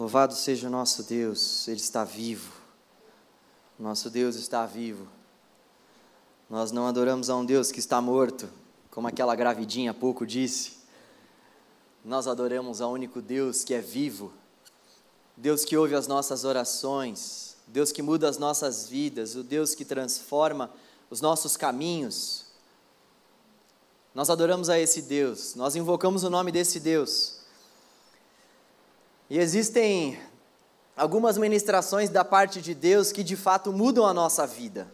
[0.00, 2.50] Louvado seja o nosso Deus, Ele está vivo.
[3.78, 5.06] Nosso Deus está vivo.
[6.48, 8.48] Nós não adoramos a um Deus que está morto,
[8.90, 10.78] como aquela gravidinha há pouco disse.
[12.02, 14.32] Nós adoramos ao único Deus que é vivo,
[15.36, 19.84] Deus que ouve as nossas orações, Deus que muda as nossas vidas, o Deus que
[19.84, 20.70] transforma
[21.10, 22.46] os nossos caminhos.
[24.14, 27.39] Nós adoramos a esse Deus, nós invocamos o nome desse Deus.
[29.30, 30.18] E existem
[30.96, 34.92] algumas ministrações da parte de Deus que de fato mudam a nossa vida.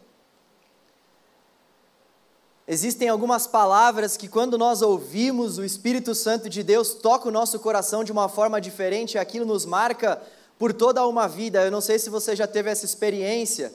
[2.68, 7.58] Existem algumas palavras que, quando nós ouvimos, o Espírito Santo de Deus toca o nosso
[7.60, 10.20] coração de uma forma diferente e aquilo nos marca
[10.58, 11.64] por toda uma vida.
[11.64, 13.72] Eu não sei se você já teve essa experiência,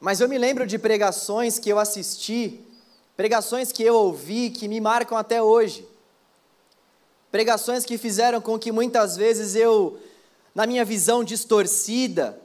[0.00, 2.64] mas eu me lembro de pregações que eu assisti,
[3.14, 5.86] pregações que eu ouvi que me marcam até hoje.
[7.34, 9.98] Pregações que fizeram com que muitas vezes eu,
[10.54, 12.38] na minha visão distorcida,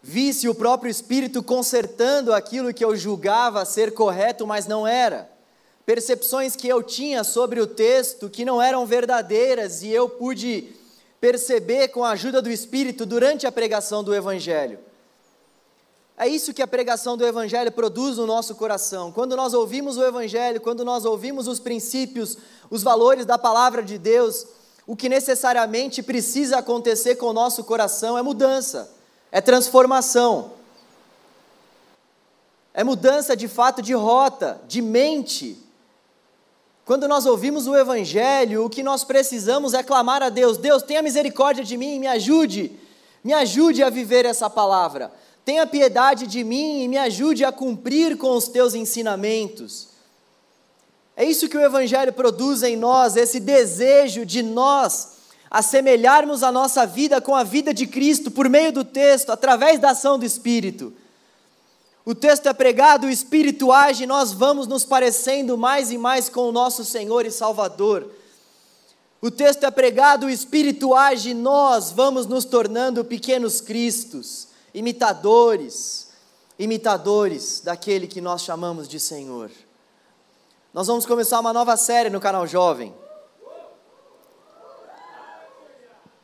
[0.00, 5.28] visse o próprio Espírito consertando aquilo que eu julgava ser correto, mas não era.
[5.84, 10.68] Percepções que eu tinha sobre o texto que não eram verdadeiras e eu pude
[11.20, 14.78] perceber com a ajuda do Espírito durante a pregação do Evangelho.
[16.16, 19.10] É isso que a pregação do Evangelho produz no nosso coração.
[19.10, 22.38] Quando nós ouvimos o Evangelho, quando nós ouvimos os princípios,
[22.70, 24.46] os valores da palavra de Deus,
[24.86, 28.92] o que necessariamente precisa acontecer com o nosso coração é mudança,
[29.32, 30.52] é transformação.
[32.72, 35.58] É mudança de fato de rota, de mente.
[36.84, 41.02] Quando nós ouvimos o Evangelho, o que nós precisamos é clamar a Deus: Deus, tenha
[41.02, 42.78] misericórdia de mim, me ajude,
[43.22, 45.12] me ajude a viver essa palavra.
[45.44, 49.88] Tenha piedade de mim e me ajude a cumprir com os teus ensinamentos.
[51.14, 55.12] É isso que o Evangelho produz em nós, esse desejo de nós
[55.50, 59.90] assemelharmos a nossa vida com a vida de Cristo por meio do texto, através da
[59.90, 60.92] ação do Espírito.
[62.04, 66.48] O texto é pregado, o Espírito age, nós vamos nos parecendo mais e mais com
[66.48, 68.10] o nosso Senhor e Salvador.
[69.20, 76.08] O texto é pregado, o Espírito age, nós vamos nos tornando pequenos Cristos imitadores,
[76.58, 79.50] imitadores daquele que nós chamamos de Senhor.
[80.74, 82.92] Nós vamos começar uma nova série no canal Jovem.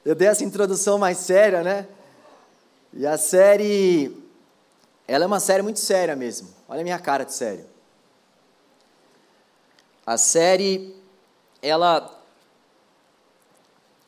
[0.04, 1.86] Eu dei essa introdução mais séria, né?
[2.92, 4.16] E a série,
[5.06, 6.48] ela é uma série muito séria mesmo.
[6.68, 7.64] Olha a minha cara de sério.
[10.04, 10.96] A série,
[11.62, 12.20] ela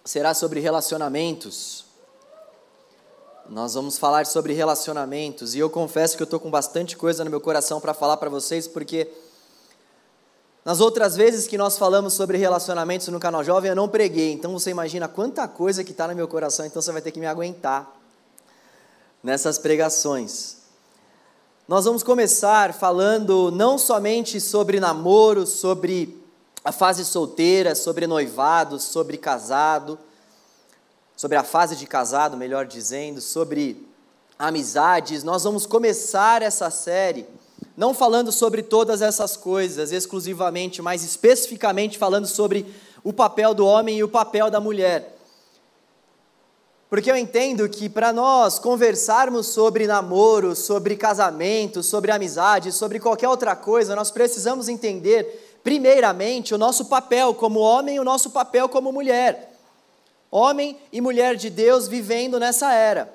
[0.05, 1.82] será sobre relacionamentos.
[3.49, 7.31] Nós vamos falar sobre relacionamentos e eu confesso que eu estou com bastante coisa no
[7.31, 9.09] meu coração para falar para vocês, porque
[10.65, 14.53] nas outras vezes que nós falamos sobre relacionamentos no canal Jovem eu não preguei, então
[14.53, 17.27] você imagina quanta coisa que está no meu coração, então você vai ter que me
[17.27, 17.93] aguentar
[19.23, 20.59] nessas pregações.
[21.67, 26.23] Nós vamos começar falando não somente sobre namoro, sobre
[26.65, 29.99] a fase solteira, sobre noivado, sobre casado
[31.23, 33.87] sobre a fase de casado, melhor dizendo, sobre
[34.37, 35.23] amizades.
[35.23, 37.25] Nós vamos começar essa série
[37.77, 42.67] não falando sobre todas essas coisas exclusivamente, mas especificamente falando sobre
[43.05, 45.17] o papel do homem e o papel da mulher.
[46.91, 53.29] Porque eu entendo que para nós conversarmos sobre namoro, sobre casamento, sobre amizade, sobre qualquer
[53.29, 58.69] outra coisa, nós precisamos entender, primeiramente, o nosso papel como homem e o nosso papel
[58.69, 59.52] como mulher
[60.33, 63.13] homem e mulher de Deus vivendo nessa era.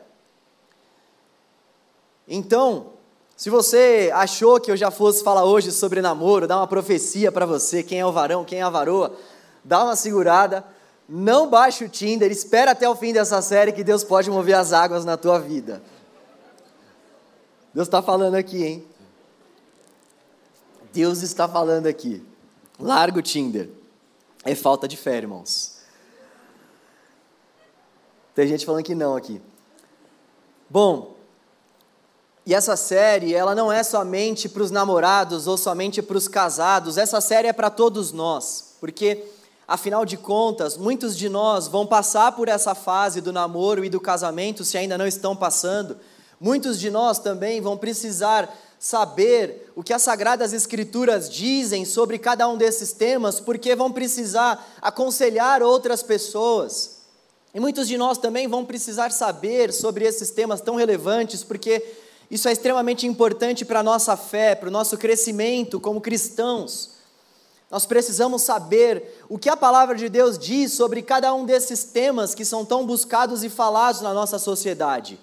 [2.27, 2.93] Então,
[3.35, 7.45] se você achou que eu já fosse falar hoje sobre namoro, dar uma profecia para
[7.45, 9.17] você, quem é o varão, quem é a varoa,
[9.63, 10.63] dá uma segurada,
[11.09, 14.71] não baixe o Tinder, espera até o fim dessa série que Deus pode mover as
[14.71, 15.81] águas na tua vida.
[17.73, 18.85] Deus está falando aqui, hein?
[20.93, 22.23] Deus está falando aqui.
[22.79, 23.69] Larga o Tinder.
[24.43, 25.76] É falta de fé, irmãos.
[28.37, 29.41] Tem gente falando que não aqui.
[30.69, 31.15] Bom,
[32.45, 36.99] e essa série, ela não é somente para os namorados ou somente para os casados,
[36.99, 39.23] essa série é para todos nós, porque,
[39.67, 43.99] afinal de contas, muitos de nós vão passar por essa fase do namoro e do
[43.99, 45.97] casamento, se ainda não estão passando,
[46.39, 52.47] muitos de nós também vão precisar saber o que as Sagradas Escrituras dizem sobre cada
[52.47, 56.96] um desses temas, porque vão precisar aconselhar outras pessoas.
[57.57, 61.83] E muitos de nós também vão precisar saber sobre esses temas tão relevantes, porque
[62.29, 66.91] isso é extremamente importante para a nossa fé, para o nosso crescimento como cristãos.
[67.71, 72.35] Nós precisamos saber o que a palavra de Deus diz sobre cada um desses temas
[72.35, 75.19] que são tão buscados e falados na nossa sociedade.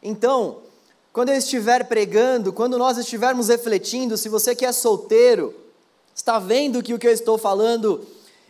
[0.00, 0.58] Então,
[1.12, 5.52] quando eu estiver pregando, quando nós estivermos refletindo, se você que é solteiro,
[6.14, 8.06] está vendo que o que eu estou falando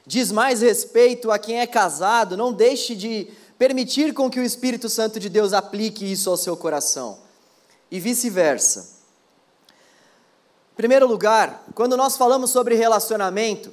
[0.08, 3.28] diz mais respeito a quem é casado, não deixe de
[3.58, 7.18] permitir com que o Espírito Santo de Deus aplique isso ao seu coração.
[7.90, 8.96] E vice-versa.
[10.72, 13.70] Em primeiro lugar, quando nós falamos sobre relacionamento,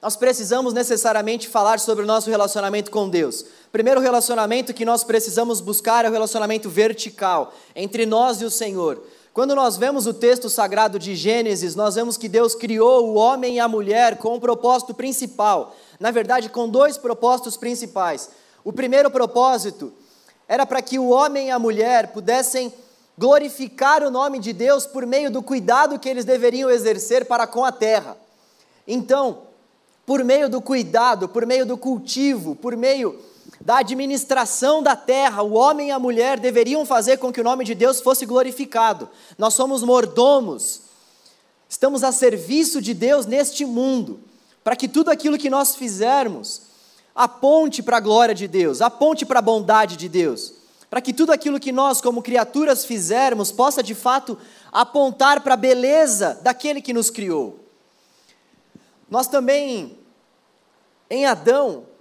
[0.00, 3.44] nós precisamos necessariamente falar sobre o nosso relacionamento com Deus.
[3.72, 9.02] Primeiro relacionamento que nós precisamos buscar é o relacionamento vertical entre nós e o Senhor.
[9.36, 13.56] Quando nós vemos o texto sagrado de Gênesis, nós vemos que Deus criou o homem
[13.56, 15.76] e a mulher com um propósito principal.
[16.00, 18.30] Na verdade, com dois propósitos principais.
[18.64, 19.92] O primeiro propósito
[20.48, 22.72] era para que o homem e a mulher pudessem
[23.18, 27.62] glorificar o nome de Deus por meio do cuidado que eles deveriam exercer para com
[27.62, 28.16] a terra.
[28.88, 29.42] Então,
[30.06, 33.20] por meio do cuidado, por meio do cultivo, por meio
[33.66, 37.64] da administração da terra, o homem e a mulher deveriam fazer com que o nome
[37.64, 39.08] de Deus fosse glorificado.
[39.36, 40.82] Nós somos mordomos,
[41.68, 44.20] estamos a serviço de Deus neste mundo,
[44.62, 46.62] para que tudo aquilo que nós fizermos
[47.12, 50.52] aponte para a glória de Deus, aponte para a bondade de Deus,
[50.88, 54.38] para que tudo aquilo que nós, como criaturas, fizermos possa de fato
[54.70, 57.58] apontar para a beleza daquele que nos criou.
[59.10, 59.98] Nós também,
[61.10, 61.95] em Adão,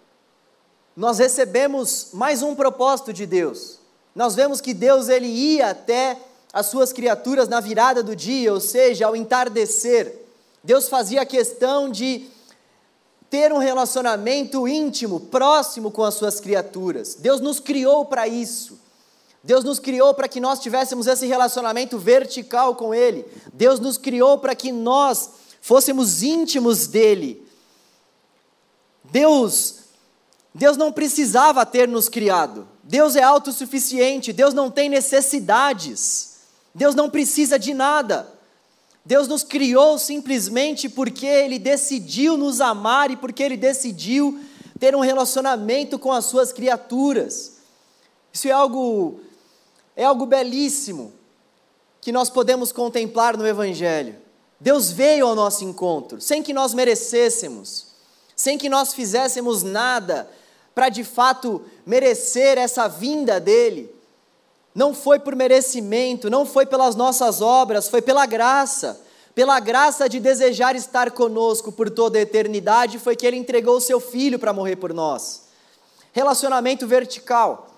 [0.95, 3.80] nós recebemos mais um propósito de Deus.
[4.15, 6.18] Nós vemos que Deus ele ia até
[6.53, 10.21] as suas criaturas na virada do dia, ou seja, ao entardecer.
[10.63, 12.30] Deus fazia questão de
[13.30, 17.15] ter um relacionamento íntimo, próximo com as suas criaturas.
[17.15, 18.80] Deus nos criou para isso.
[19.44, 23.25] Deus nos criou para que nós tivéssemos esse relacionamento vertical com Ele.
[23.53, 25.30] Deus nos criou para que nós
[25.62, 27.45] fôssemos íntimos dEle.
[29.03, 29.84] Deus,
[30.56, 32.66] Deus não precisava ter nos criado.
[32.81, 34.31] Deus é autossuficiente.
[34.31, 36.38] Deus não tem necessidades.
[36.74, 38.25] Deus não precisa de nada.
[39.04, 44.40] Deus nos criou simplesmente porque Ele decidiu nos amar e porque Ele decidiu
[44.80, 47.57] ter um relacionamento com as suas criaturas.
[48.31, 49.19] Isso é algo,
[49.94, 51.12] é algo belíssimo
[52.00, 54.16] que nós podemos contemplar no Evangelho.
[54.57, 57.88] Deus veio ao nosso encontro, sem que nós merecêssemos,
[58.38, 60.30] sem que nós fizéssemos nada
[60.75, 63.95] para de fato merecer essa vinda dEle
[64.75, 69.01] não foi por merecimento, não foi pelas nossas obras, foi pela graça.
[69.33, 73.81] Pela graça de desejar estar conosco por toda a eternidade, foi que Ele entregou o
[73.81, 75.44] Seu Filho para morrer por nós.
[76.12, 77.69] Relacionamento vertical.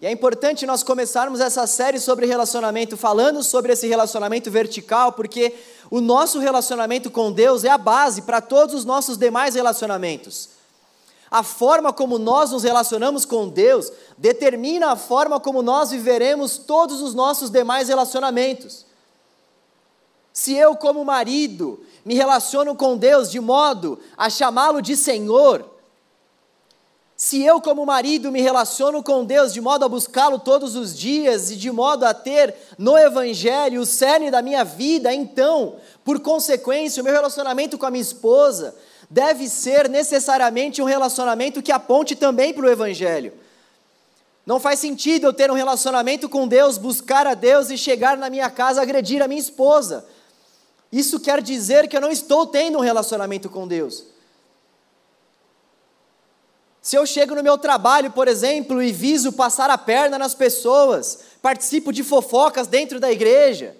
[0.00, 5.54] E é importante nós começarmos essa série sobre relacionamento, falando sobre esse relacionamento vertical, porque
[5.90, 10.53] o nosso relacionamento com Deus é a base para todos os nossos demais relacionamentos.
[11.30, 17.00] A forma como nós nos relacionamos com Deus determina a forma como nós viveremos todos
[17.02, 18.86] os nossos demais relacionamentos.
[20.32, 25.64] Se eu, como marido, me relaciono com Deus de modo a chamá-lo de Senhor,
[27.16, 31.50] se eu, como marido, me relaciono com Deus de modo a buscá-lo todos os dias
[31.50, 37.00] e de modo a ter no Evangelho o cerne da minha vida, então, por consequência,
[37.00, 38.74] o meu relacionamento com a minha esposa
[39.14, 43.32] deve ser necessariamente um relacionamento que aponte também para o Evangelho.
[44.44, 48.28] Não faz sentido eu ter um relacionamento com Deus, buscar a Deus e chegar na
[48.28, 50.04] minha casa agredir a minha esposa.
[50.90, 54.04] Isso quer dizer que eu não estou tendo um relacionamento com Deus.
[56.82, 61.20] Se eu chego no meu trabalho, por exemplo, e viso passar a perna nas pessoas,
[61.40, 63.76] participo de fofocas dentro da igreja,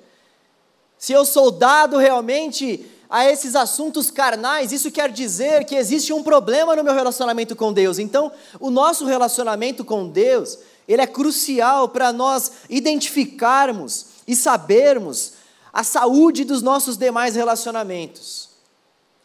[0.97, 6.21] se eu sou dado realmente a esses assuntos carnais, isso quer dizer que existe um
[6.21, 8.01] problema no meu relacionamento com Deus.
[8.01, 15.35] Então, o nosso relacionamento com Deus, ele é crucial para nós identificarmos e sabermos
[15.73, 18.49] a saúde dos nossos demais relacionamentos.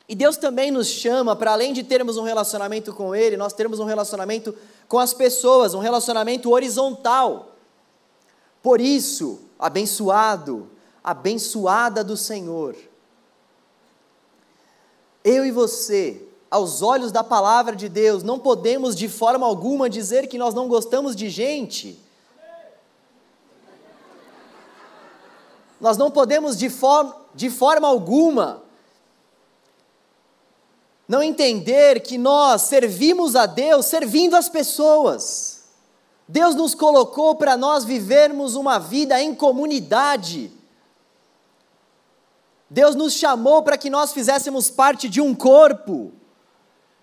[0.08, 3.80] E Deus também nos chama para além de termos um relacionamento com ele, nós termos
[3.80, 4.54] um relacionamento
[4.88, 7.56] com as pessoas, um relacionamento horizontal.
[8.62, 10.70] Por isso, abençoado,
[11.04, 12.76] abençoada do Senhor
[15.30, 20.28] eu e você, aos olhos da palavra de Deus, não podemos de forma alguma dizer
[20.28, 22.00] que nós não gostamos de gente.
[25.80, 28.64] Nós não podemos de, for de forma alguma
[31.08, 35.64] não entender que nós servimos a Deus servindo as pessoas.
[36.28, 40.52] Deus nos colocou para nós vivermos uma vida em comunidade.
[42.70, 46.14] Deus nos chamou para que nós fizéssemos parte de um corpo,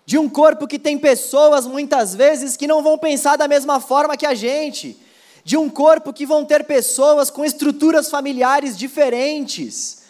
[0.05, 4.15] de um corpo que tem pessoas muitas vezes que não vão pensar da mesma forma
[4.15, 4.97] que a gente,
[5.43, 10.03] de um corpo que vão ter pessoas com estruturas familiares diferentes.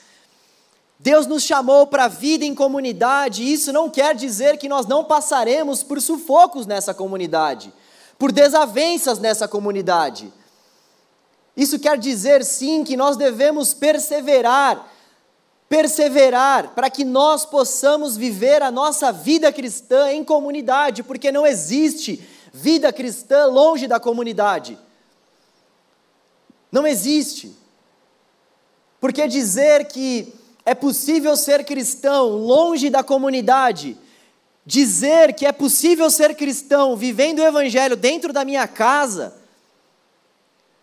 [1.00, 4.88] Deus nos chamou para a vida em comunidade, e isso não quer dizer que nós
[4.88, 7.72] não passaremos por sufocos nessa comunidade,
[8.18, 10.34] por desavenças nessa comunidade.
[11.56, 14.92] Isso quer dizer sim que nós devemos perseverar,
[15.70, 22.26] perseverar para que nós possamos viver a nossa vida cristã em comunidade, porque não existe
[22.54, 24.78] vida cristã longe da comunidade.
[26.72, 27.56] Não existe.
[29.00, 30.34] Porque dizer que
[30.66, 33.98] é possível ser cristão longe da comunidade,
[34.66, 39.36] dizer que é possível ser cristão vivendo o evangelho dentro da minha casa,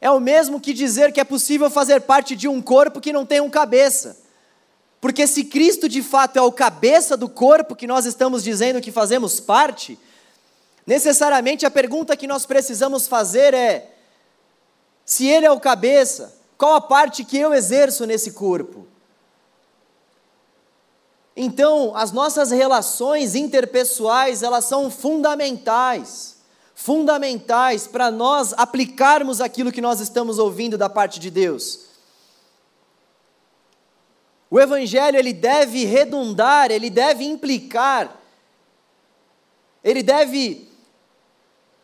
[0.01, 3.25] é o mesmo que dizer que é possível fazer parte de um corpo que não
[3.25, 4.24] tem um cabeça.
[5.05, 8.91] Porque se Cristo de fato é o cabeça do corpo que nós estamos dizendo que
[8.91, 9.99] fazemos parte,
[10.87, 13.97] necessariamente a pergunta que nós precisamos fazer é:
[15.05, 18.87] se Ele é o cabeça, qual a parte que eu exerço nesse corpo?
[21.37, 26.37] Então, as nossas relações interpessoais, elas são fundamentais,
[26.75, 31.84] fundamentais para nós aplicarmos aquilo que nós estamos ouvindo da parte de Deus.
[34.55, 38.21] O evangelho ele deve redundar, ele deve implicar,
[39.83, 40.69] ele deve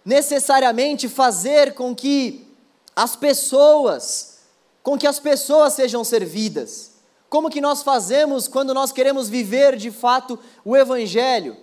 [0.04, 2.46] necessariamente fazer com que
[2.94, 4.38] as pessoas,
[4.84, 6.92] com que as pessoas sejam servidas.
[7.28, 11.56] Como que nós fazemos quando nós queremos viver de fato o evangelho?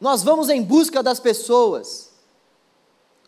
[0.00, 2.10] Nós vamos em busca das pessoas.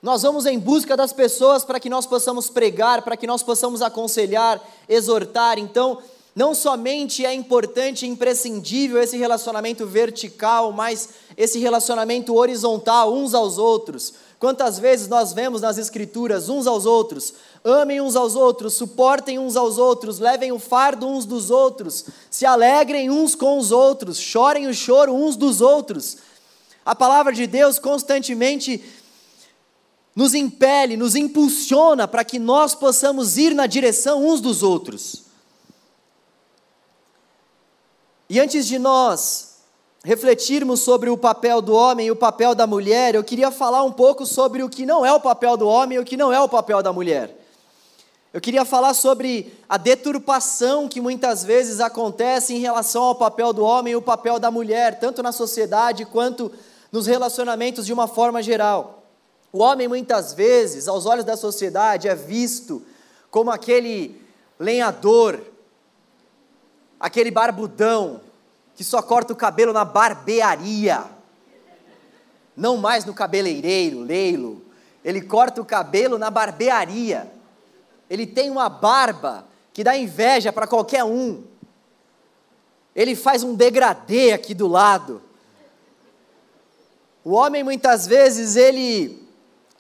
[0.03, 3.81] Nós vamos em busca das pessoas para que nós possamos pregar, para que nós possamos
[3.81, 5.61] aconselhar, exortar.
[5.61, 6.03] Então,
[6.35, 13.57] não somente é importante e imprescindível esse relacionamento vertical, mas esse relacionamento horizontal uns aos
[13.57, 14.15] outros.
[14.41, 19.57] Quantas vezes nós vemos nas Escrituras uns aos outros, amem uns aos outros, suportem uns
[19.57, 24.67] aos outros, levem o fardo uns dos outros, se alegrem uns com os outros, chorem
[24.67, 26.19] o choro uns dos outros.
[26.85, 28.85] A palavra de Deus constantemente
[30.17, 35.24] nos impele, nos impulsiona para que nós possamos ir na direção uns dos outros.
[38.35, 39.59] E antes de nós
[40.03, 43.93] refletirmos sobre o papel do homem e o papel da mulher, eu queria falar um
[43.93, 46.41] pouco sobre o que não é o papel do homem e o que não é
[46.41, 47.33] o papel da mulher.
[48.33, 53.63] Eu queria falar sobre a deturpação que muitas vezes acontece em relação ao papel do
[53.63, 56.51] homem e o papel da mulher, tanto na sociedade quanto
[56.91, 59.05] nos relacionamentos de uma forma geral.
[59.53, 62.83] O homem, muitas vezes, aos olhos da sociedade, é visto
[63.31, 64.21] como aquele
[64.59, 65.55] lenhador
[67.05, 68.19] aquele barbudão
[68.75, 71.05] que só corta o cabelo na barbearia,
[72.57, 74.63] não mais no cabeleireiro, leilo.
[75.05, 77.31] Ele corta o cabelo na barbearia.
[78.09, 81.43] Ele tem uma barba que dá inveja para qualquer um.
[82.95, 85.21] Ele faz um degradê aqui do lado.
[87.25, 89.25] O homem muitas vezes ele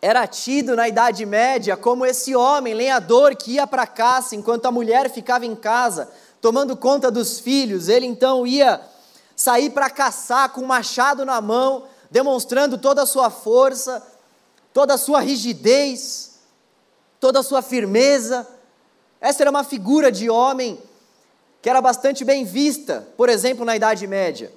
[0.02, 4.72] era tido na Idade Média como esse homem lenhador que ia para caça enquanto a
[4.72, 6.10] mulher ficava em casa
[6.44, 8.78] tomando conta dos filhos, ele então ia
[9.34, 14.06] sair para caçar com um machado na mão, demonstrando toda a sua força,
[14.70, 16.40] toda a sua rigidez,
[17.18, 18.46] toda a sua firmeza.
[19.22, 20.78] Essa era uma figura de homem
[21.62, 24.52] que era bastante bem vista, por exemplo, na Idade Média.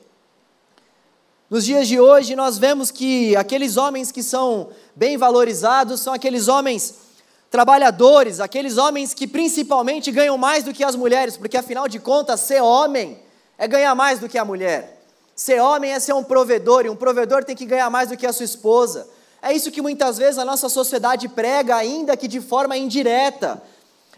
[1.49, 6.49] Nos dias de hoje, nós vemos que aqueles homens que são bem valorizados são aqueles
[6.49, 7.06] homens
[7.49, 12.41] trabalhadores, aqueles homens que principalmente ganham mais do que as mulheres, porque afinal de contas,
[12.41, 13.17] ser homem
[13.57, 15.01] é ganhar mais do que a mulher.
[15.35, 18.25] Ser homem é ser um provedor, e um provedor tem que ganhar mais do que
[18.25, 19.07] a sua esposa.
[19.41, 23.61] É isso que muitas vezes a nossa sociedade prega, ainda que de forma indireta,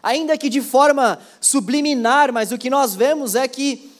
[0.01, 3.91] ainda que de forma subliminar, mas o que nós vemos é que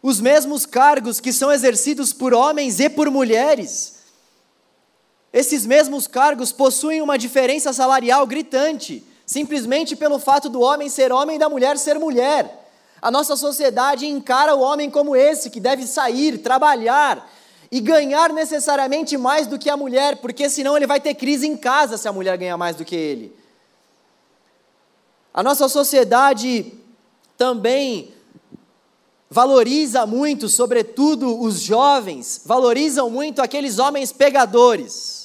[0.00, 3.95] os mesmos cargos que são exercidos por homens e por mulheres,
[5.36, 11.36] esses mesmos cargos possuem uma diferença salarial gritante, simplesmente pelo fato do homem ser homem
[11.36, 12.66] e da mulher ser mulher.
[13.02, 17.30] A nossa sociedade encara o homem como esse, que deve sair, trabalhar
[17.70, 21.54] e ganhar necessariamente mais do que a mulher, porque senão ele vai ter crise em
[21.54, 23.36] casa se a mulher ganhar mais do que ele.
[25.34, 26.72] A nossa sociedade
[27.36, 28.14] também
[29.28, 35.15] valoriza muito, sobretudo os jovens, valorizam muito aqueles homens pegadores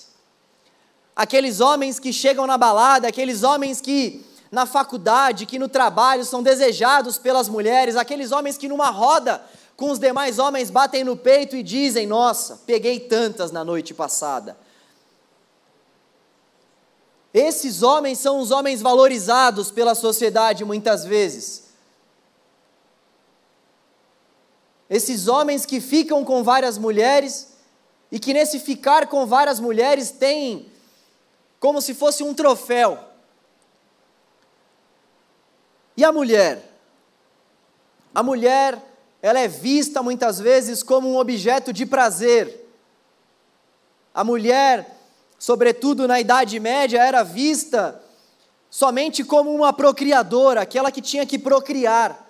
[1.15, 6.43] aqueles homens que chegam na balada, aqueles homens que na faculdade, que no trabalho são
[6.43, 9.41] desejados pelas mulheres, aqueles homens que numa roda
[9.77, 14.57] com os demais homens batem no peito e dizem: Nossa, peguei tantas na noite passada.
[17.33, 21.71] Esses homens são os homens valorizados pela sociedade muitas vezes.
[24.89, 27.53] Esses homens que ficam com várias mulheres
[28.11, 30.70] e que nesse ficar com várias mulheres têm
[31.61, 32.97] como se fosse um troféu.
[35.95, 36.59] E a mulher?
[38.15, 38.81] A mulher,
[39.21, 42.67] ela é vista muitas vezes como um objeto de prazer.
[44.11, 44.97] A mulher,
[45.37, 48.03] sobretudo na Idade Média, era vista
[48.67, 52.27] somente como uma procriadora, aquela que tinha que procriar.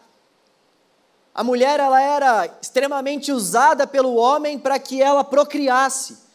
[1.33, 6.30] A mulher ela era extremamente usada pelo homem para que ela procriasse.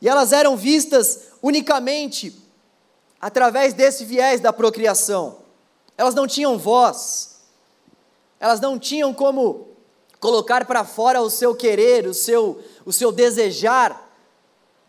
[0.00, 2.34] E elas eram vistas unicamente
[3.20, 5.38] através desse viés da procriação.
[5.96, 7.40] Elas não tinham voz.
[8.38, 9.68] Elas não tinham como
[10.20, 14.08] colocar para fora o seu querer, o seu o seu desejar.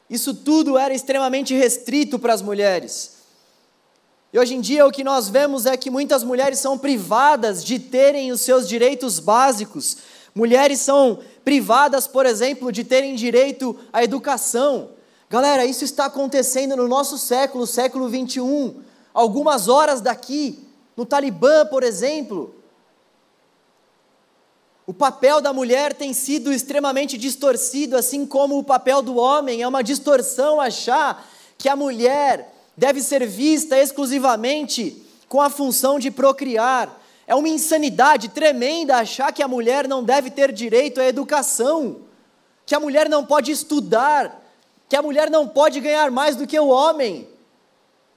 [0.09, 3.17] Isso tudo era extremamente restrito para as mulheres.
[4.31, 7.77] E hoje em dia o que nós vemos é que muitas mulheres são privadas de
[7.77, 9.97] terem os seus direitos básicos.
[10.33, 14.91] Mulheres são privadas, por exemplo, de terem direito à educação.
[15.29, 18.81] Galera, isso está acontecendo no nosso século, século 21.
[19.13, 20.67] Algumas horas daqui,
[20.97, 22.55] no Talibã, por exemplo.
[24.87, 29.61] O papel da mulher tem sido extremamente distorcido, assim como o papel do homem.
[29.61, 31.23] É uma distorção achar
[31.59, 36.99] que a mulher deve ser vista exclusivamente com a função de procriar.
[37.27, 41.97] É uma insanidade tremenda achar que a mulher não deve ter direito à educação,
[42.65, 44.38] que a mulher não pode estudar,
[44.89, 47.29] que a mulher não pode ganhar mais do que o homem.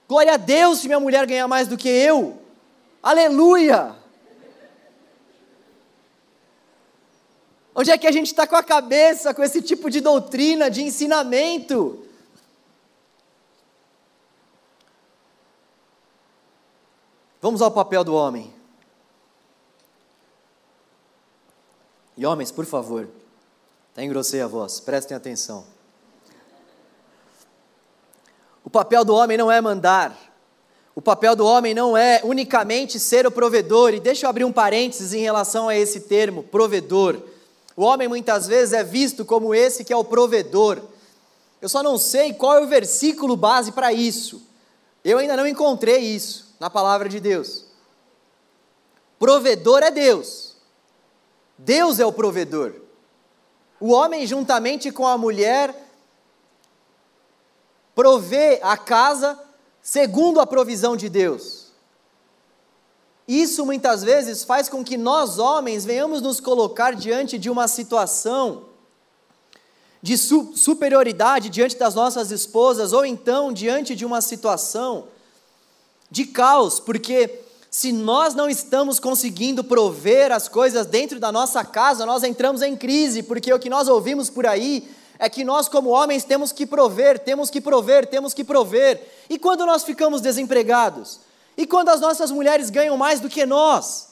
[0.09, 2.41] Glória a Deus se minha mulher ganhar mais do que eu.
[3.03, 3.95] Aleluia!
[7.75, 10.83] Onde é que a gente está com a cabeça com esse tipo de doutrina, de
[10.83, 12.07] ensinamento?
[17.41, 18.55] Vamos ao papel do homem.
[22.17, 23.09] E homens, por favor,
[23.93, 25.67] até engrossei a voz, prestem atenção.
[28.62, 30.17] O papel do homem não é mandar.
[30.95, 33.95] O papel do homem não é unicamente ser o provedor.
[33.95, 37.23] E deixa eu abrir um parênteses em relação a esse termo, provedor.
[37.77, 40.81] O homem muitas vezes é visto como esse que é o provedor.
[41.61, 44.43] Eu só não sei qual é o versículo base para isso.
[45.05, 47.65] Eu ainda não encontrei isso na palavra de Deus.
[49.19, 50.57] Provedor é Deus.
[51.57, 52.75] Deus é o provedor.
[53.79, 55.75] O homem, juntamente com a mulher,
[57.95, 59.39] provê a casa
[59.83, 61.63] segundo a provisão de Deus.
[63.27, 68.65] Isso muitas vezes faz com que nós, homens, venhamos nos colocar diante de uma situação
[70.03, 75.07] de su superioridade diante das nossas esposas, ou então diante de uma situação
[76.11, 82.05] de caos, porque se nós não estamos conseguindo prover as coisas dentro da nossa casa,
[82.05, 84.87] nós entramos em crise, porque o que nós ouvimos por aí
[85.23, 89.01] é que nós, como homens, temos que prover, temos que prover, temos que prover.
[89.31, 91.21] E quando nós ficamos desempregados?
[91.57, 94.09] E quando as nossas mulheres ganham mais do que nós?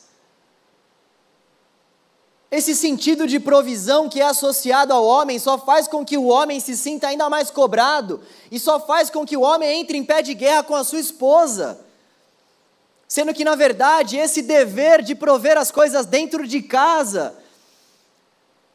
[2.48, 6.60] Esse sentido de provisão que é associado ao homem só faz com que o homem
[6.60, 10.22] se sinta ainda mais cobrado e só faz com que o homem entre em pé
[10.22, 11.80] de guerra com a sua esposa.
[13.08, 17.34] Sendo que, na verdade, esse dever de prover as coisas dentro de casa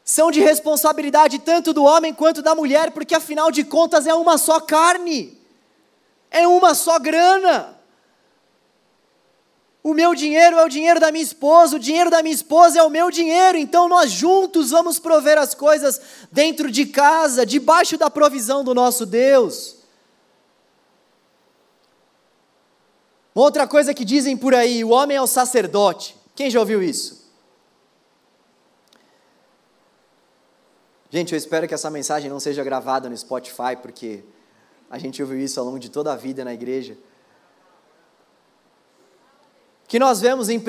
[0.05, 4.37] são de responsabilidade tanto do homem quanto da mulher, porque afinal de contas é uma
[4.37, 5.35] só carne,
[6.29, 7.75] é uma só grana.
[9.81, 12.83] O meu dinheiro é o dinheiro da minha esposa, o dinheiro da minha esposa é
[12.83, 15.99] o meu dinheiro, então nós juntos vamos prover as coisas
[16.31, 19.77] dentro de casa, debaixo da provisão do nosso Deus.
[23.33, 26.15] Outra coisa que dizem por aí, o homem é o sacerdote.
[26.35, 27.24] Quem já ouviu isso?
[31.09, 34.23] Gente, eu espero que essa mensagem não seja gravada no Spotify, porque
[34.89, 36.97] a gente ouviu isso ao longo de toda a vida na igreja.
[39.83, 40.61] O que nós vemos em 1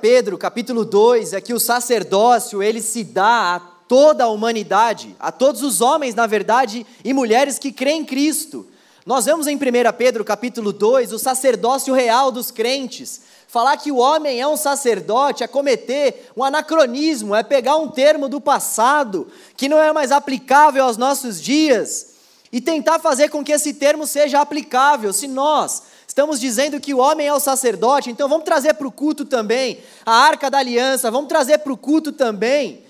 [0.00, 5.32] Pedro, capítulo 2, é que o sacerdócio, ele se dá a toda a humanidade, a
[5.32, 8.68] todos os homens, na verdade, e mulheres que creem em Cristo.
[9.04, 9.58] Nós vemos em 1
[9.98, 13.20] Pedro capítulo 2 o sacerdócio real dos crentes.
[13.52, 18.26] Falar que o homem é um sacerdote é cometer um anacronismo, é pegar um termo
[18.26, 22.14] do passado que não é mais aplicável aos nossos dias
[22.50, 25.12] e tentar fazer com que esse termo seja aplicável.
[25.12, 28.92] Se nós, Estamos dizendo que o homem é o sacerdote, então vamos trazer para o
[28.92, 32.84] culto também a arca da aliança, vamos trazer para o culto também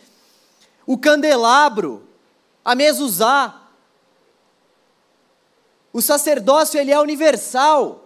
[0.87, 2.07] o candelabro,
[2.65, 3.63] a mezuzá.
[5.93, 8.02] O sacerdócio ele é universal.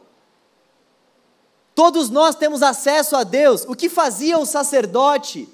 [1.76, 3.66] Todos nós temos acesso a Deus.
[3.68, 5.46] O que fazia o sacerdote?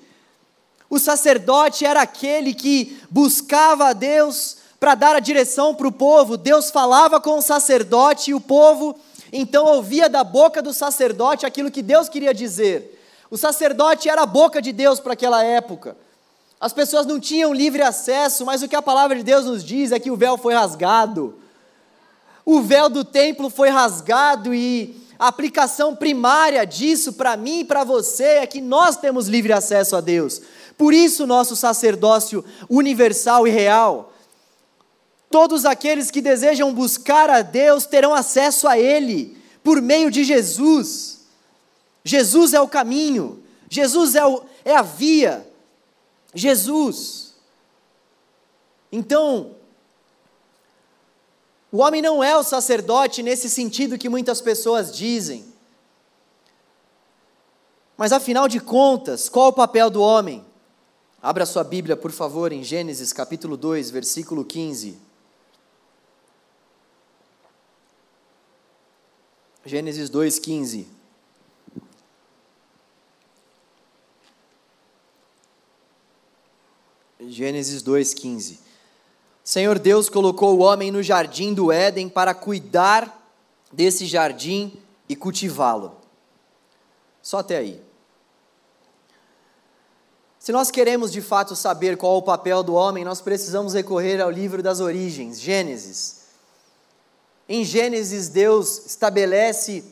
[0.88, 6.36] O sacerdote era aquele que buscava a Deus para dar a direção para o povo.
[6.36, 8.96] Deus falava com o sacerdote e o povo
[9.32, 13.02] então ouvia da boca do sacerdote aquilo que Deus queria dizer.
[13.28, 15.96] O sacerdote era a boca de Deus para aquela época.
[16.60, 19.90] As pessoas não tinham livre acesso, mas o que a palavra de Deus nos diz
[19.90, 21.34] é que o véu foi rasgado.
[22.44, 27.84] O véu do templo foi rasgado e a aplicação primária disso para mim e para
[27.84, 30.42] você é que nós temos livre acesso a Deus.
[30.76, 34.12] Por isso, nosso sacerdócio universal e real.
[35.30, 41.20] Todos aqueles que desejam buscar a Deus terão acesso a Ele por meio de Jesus.
[42.02, 45.48] Jesus é o caminho, Jesus é, o, é a via.
[46.34, 47.34] Jesus.
[48.90, 49.54] Então,
[51.72, 55.50] o homem não é o sacerdote nesse sentido que muitas pessoas dizem.
[57.96, 60.44] Mas afinal de contas, qual o papel do homem?
[61.22, 64.98] Abra sua Bíblia, por favor, em Gênesis capítulo 2, versículo 15.
[69.64, 70.86] Gênesis 2,15.
[77.20, 78.71] Gênesis 2,15.
[79.44, 83.20] Senhor Deus colocou o homem no jardim do Éden para cuidar
[83.72, 84.78] desse jardim
[85.08, 85.96] e cultivá-lo.
[87.20, 87.82] Só até aí.
[90.38, 94.30] Se nós queremos de fato saber qual o papel do homem, nós precisamos recorrer ao
[94.30, 96.22] livro das origens, Gênesis.
[97.48, 99.84] Em Gênesis, Deus estabelece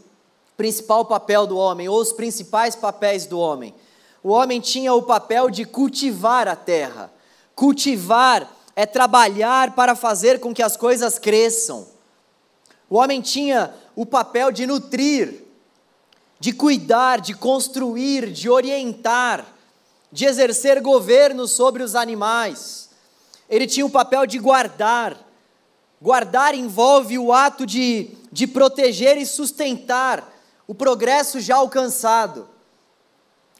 [0.53, 3.75] o principal papel do homem, ou os principais papéis do homem.
[4.23, 7.13] O homem tinha o papel de cultivar a terra.
[7.55, 11.87] Cultivar é trabalhar para fazer com que as coisas cresçam.
[12.89, 15.45] O homem tinha o papel de nutrir,
[16.39, 19.45] de cuidar, de construir, de orientar,
[20.11, 22.89] de exercer governo sobre os animais.
[23.51, 25.15] Ele tinha o papel de guardar.
[26.01, 30.27] Guardar envolve o ato de, de proteger e sustentar
[30.67, 32.49] o progresso já alcançado.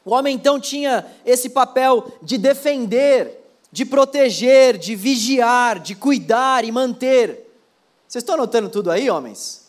[0.03, 3.40] O homem então tinha esse papel de defender,
[3.71, 7.47] de proteger, de vigiar, de cuidar e manter.
[8.07, 9.61] Vocês estão anotando tudo aí, homens?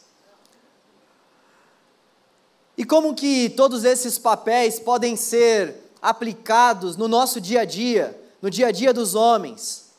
[2.77, 8.51] E como que todos esses papéis podem ser aplicados no nosso dia a dia, no
[8.51, 9.93] dia a dia dos homens?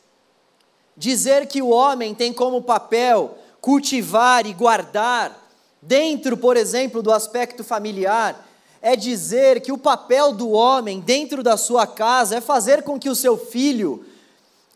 [0.97, 5.41] Dizer que o homem tem como papel cultivar e guardar,
[5.81, 8.45] dentro, por exemplo, do aspecto familiar,
[8.85, 13.09] é dizer que o papel do homem dentro da sua casa é fazer com que
[13.09, 14.03] o seu filho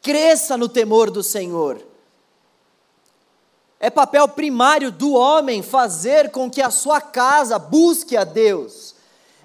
[0.02, 1.86] cresça no temor do Senhor.
[3.78, 8.96] É papel primário do homem fazer com que a sua casa busque a Deus.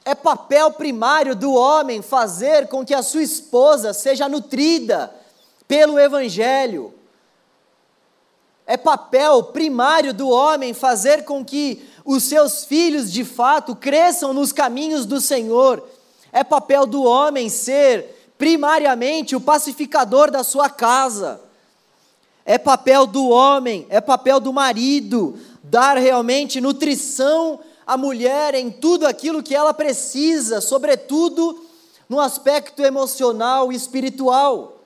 [0.05, 5.13] É papel primário do homem fazer com que a sua esposa seja nutrida
[5.67, 6.95] pelo Evangelho.
[8.65, 14.53] É papel primário do homem fazer com que os seus filhos de fato cresçam nos
[14.53, 15.83] caminhos do Senhor.
[16.33, 21.41] É papel do homem ser primariamente o pacificador da sua casa.
[22.45, 29.07] É papel do homem, é papel do marido dar realmente nutrição à mulher em tudo
[29.07, 31.65] aquilo que ela precisa, sobretudo
[32.09, 34.81] no aspecto emocional e espiritual.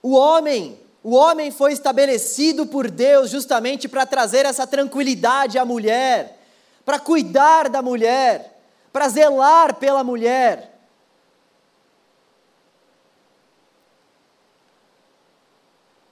[0.00, 6.36] O homem o homem foi estabelecido por Deus justamente para trazer essa tranquilidade à mulher,
[6.84, 8.60] para cuidar da mulher,
[8.92, 10.76] para zelar pela mulher.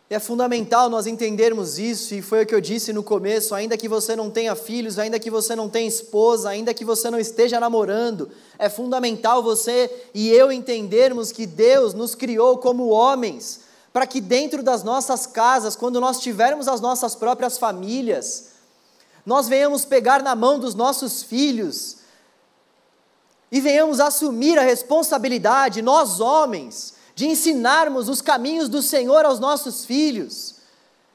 [0.09, 3.89] É fundamental nós entendermos isso, e foi o que eu disse no começo: ainda que
[3.89, 7.59] você não tenha filhos, ainda que você não tenha esposa, ainda que você não esteja
[7.59, 13.64] namorando, é fundamental você e eu entendermos que Deus nos criou como homens
[13.95, 18.47] para que dentro das nossas casas, quando nós tivermos as nossas próprias famílias,
[19.25, 21.99] nós venhamos pegar na mão dos nossos filhos
[23.53, 29.85] e venhamos assumir a responsabilidade, nós homens, de ensinarmos os caminhos do Senhor aos nossos
[29.85, 30.57] filhos.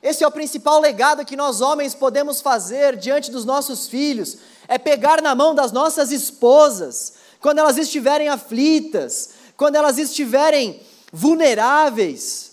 [0.02, 4.38] Esse é o principal legado que nós homens podemos fazer diante dos nossos filhos,
[4.70, 12.49] é pegar na mão das nossas esposas, quando elas estiverem aflitas, quando elas estiverem vulneráveis,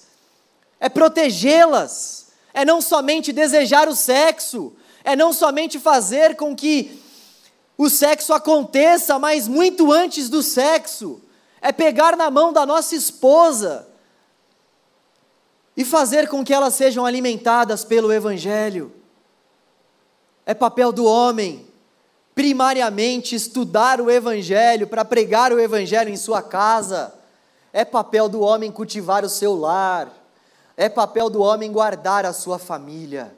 [0.79, 4.73] é protegê-las, é não somente desejar o sexo,
[5.05, 7.03] é não somente fazer com que
[7.79, 11.21] o sexo aconteça, mas muito antes do sexo,
[11.61, 13.87] é pegar na mão da nossa esposa
[15.77, 18.93] e fazer com que elas sejam alimentadas pelo Evangelho.
[20.47, 21.67] É papel do homem,
[22.35, 27.12] primariamente, estudar o Evangelho, para pregar o Evangelho em sua casa.
[27.73, 30.11] É papel do homem cultivar o seu lar.
[30.77, 33.35] É papel do homem guardar a sua família.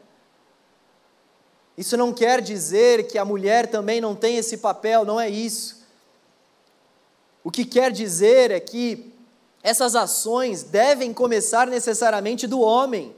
[1.77, 5.87] Isso não quer dizer que a mulher também não tem esse papel, não é isso.
[7.45, 9.15] O que quer dizer é que
[9.63, 13.15] essas ações devem começar necessariamente do homem.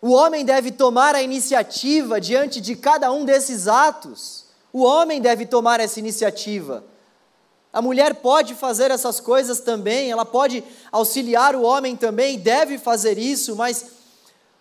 [0.00, 4.46] O homem deve tomar a iniciativa diante de cada um desses atos.
[4.72, 6.84] O homem deve tomar essa iniciativa.
[7.78, 13.16] A mulher pode fazer essas coisas também, ela pode auxiliar o homem também, deve fazer
[13.16, 13.86] isso, mas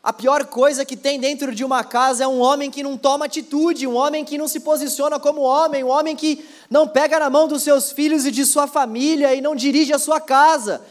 [0.04, 3.26] a pior coisa que tem dentro de uma casa é um homem que não toma
[3.26, 7.28] atitude, um homem que não se posiciona como homem, um homem que não pega na
[7.28, 10.86] mão dos seus filhos e de sua família e não dirige a sua casa,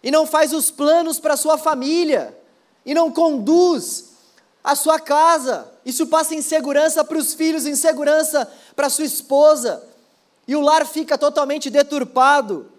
[0.00, 2.38] e não faz os planos para a sua família,
[2.86, 4.10] e não conduz
[4.62, 5.66] a sua casa.
[5.84, 9.82] Isso passa insegurança para os filhos, insegurança para sua esposa,
[10.46, 12.70] e o lar fica totalmente deturpado.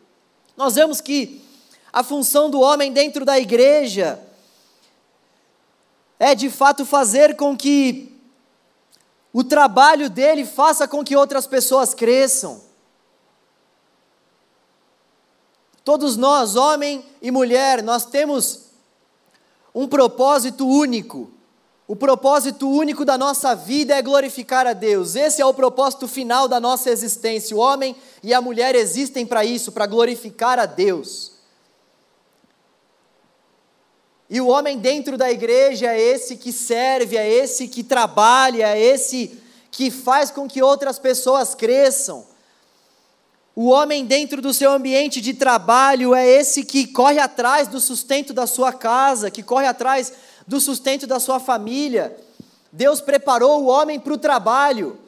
[0.55, 1.41] Nós vemos que
[1.91, 4.21] a função do homem dentro da igreja,
[6.19, 8.13] é de fato fazer com que
[9.31, 12.61] o trabalho dele faça com que outras pessoas cresçam.
[15.83, 18.65] Todos nós, homem e mulher, nós temos
[19.73, 21.31] um propósito único.
[21.87, 25.15] O propósito único da nossa vida é glorificar a Deus.
[25.15, 27.55] Esse é o propósito final da nossa existência.
[27.55, 31.33] O homem e a mulher existem para isso, para glorificar a Deus.
[34.27, 38.81] E o homem dentro da igreja é esse que serve, é esse que trabalha, é
[38.81, 42.25] esse que faz com que outras pessoas cresçam.
[43.55, 48.33] O homem dentro do seu ambiente de trabalho é esse que corre atrás do sustento
[48.33, 50.11] da sua casa, que corre atrás
[50.47, 52.15] do sustento da sua família.
[52.71, 54.99] Deus preparou o homem para o trabalho.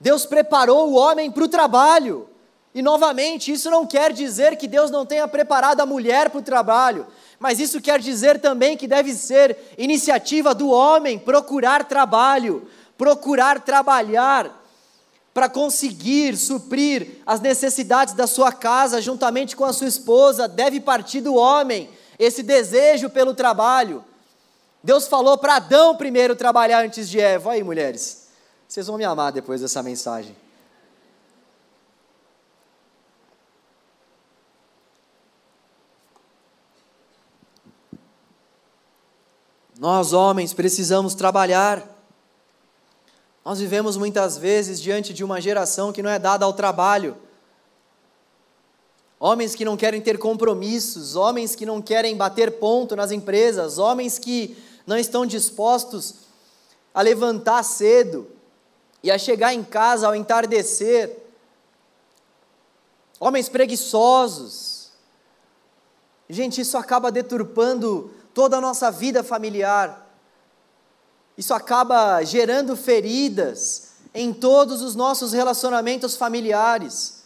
[0.00, 2.28] Deus preparou o homem para o trabalho.
[2.74, 6.42] E novamente, isso não quer dizer que Deus não tenha preparado a mulher para o
[6.42, 7.06] trabalho.
[7.38, 14.62] Mas isso quer dizer também que deve ser iniciativa do homem procurar trabalho, procurar trabalhar
[15.32, 21.20] para conseguir suprir as necessidades da sua casa juntamente com a sua esposa, deve partir
[21.20, 24.04] do homem esse desejo pelo trabalho.
[24.82, 27.52] Deus falou para Adão primeiro trabalhar antes de Eva.
[27.52, 28.28] Aí, mulheres,
[28.68, 30.36] vocês vão me amar depois dessa mensagem.
[39.78, 41.86] Nós, homens, precisamos trabalhar.
[43.44, 47.16] Nós vivemos muitas vezes diante de uma geração que não é dada ao trabalho.
[49.18, 54.18] Homens que não querem ter compromissos, homens que não querem bater ponto nas empresas, homens
[54.18, 56.26] que não estão dispostos
[56.94, 58.28] a levantar cedo
[59.02, 61.16] e a chegar em casa ao entardecer.
[63.18, 64.90] Homens preguiçosos.
[66.28, 70.06] Gente, isso acaba deturpando toda a nossa vida familiar.
[71.38, 77.22] Isso acaba gerando feridas em todos os nossos relacionamentos familiares.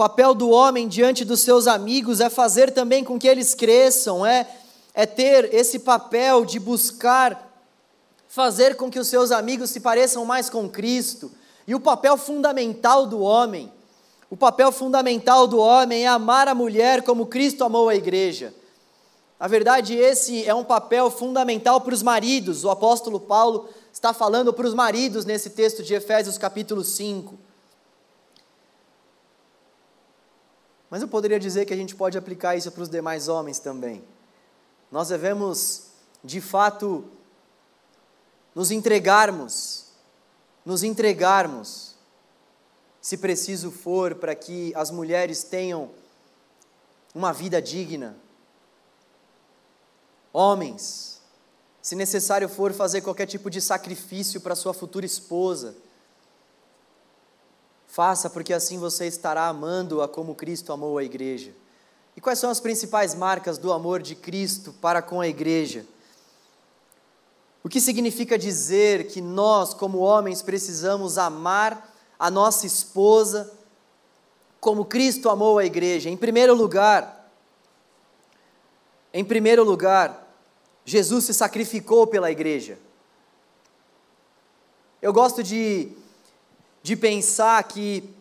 [0.00, 4.48] Papel do homem diante dos seus amigos é fazer também com que eles cresçam, é,
[4.94, 7.46] é ter esse papel de buscar
[8.26, 11.30] fazer com que os seus amigos se pareçam mais com Cristo.
[11.66, 13.70] E o papel fundamental do homem
[14.30, 18.54] o papel fundamental do homem é amar a mulher como Cristo amou a igreja.
[19.38, 22.64] Na verdade, esse é um papel fundamental para os maridos.
[22.64, 27.49] O apóstolo Paulo está falando para os maridos nesse texto de Efésios capítulo 5.
[30.90, 34.04] Mas eu poderia dizer que a gente pode aplicar isso para os demais homens também.
[34.90, 35.84] Nós devemos,
[36.22, 37.04] de fato,
[38.54, 39.86] nos entregarmos,
[40.64, 41.94] nos entregarmos
[43.00, 45.90] se preciso for, para que as mulheres tenham
[47.14, 48.16] uma vida digna.
[50.32, 51.20] Homens,
[51.80, 55.74] se necessário for fazer qualquer tipo de sacrifício para sua futura esposa,
[57.90, 61.52] faça, porque assim você estará amando-a como Cristo amou a igreja.
[62.16, 65.84] E quais são as principais marcas do amor de Cristo para com a igreja?
[67.62, 73.52] O que significa dizer que nós, como homens, precisamos amar a nossa esposa,
[74.60, 76.08] como Cristo amou a igreja.
[76.08, 77.18] Em primeiro lugar,
[79.12, 80.24] Em primeiro lugar,
[80.84, 82.78] Jesus se sacrificou pela igreja.
[85.02, 85.90] Eu gosto de,
[86.82, 88.14] de pensar que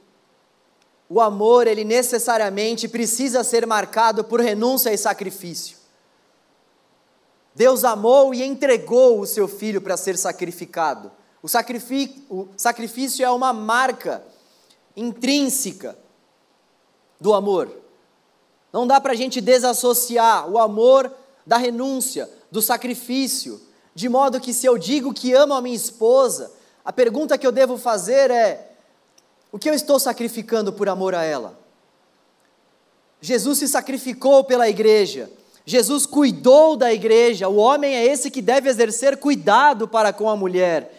[1.09, 5.77] o amor, ele necessariamente precisa ser marcado por renúncia e sacrifício.
[7.55, 11.11] Deus amou e entregou o seu filho para ser sacrificado.
[11.41, 14.23] O sacrifício, o sacrifício é uma marca
[14.95, 15.97] intrínseca
[17.19, 17.71] do amor.
[18.71, 21.11] Não dá para a gente desassociar o amor
[21.45, 23.59] da renúncia, do sacrifício,
[23.95, 26.51] de modo que se eu digo que amo a minha esposa,
[26.83, 28.71] a pergunta que eu devo fazer é:
[29.51, 31.59] o que eu estou sacrificando por amor a ela?
[33.21, 35.29] Jesus se sacrificou pela igreja,
[35.65, 40.35] Jesus cuidou da igreja, o homem é esse que deve exercer cuidado para com a
[40.35, 40.95] mulher.